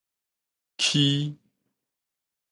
[0.79, 1.37] 敧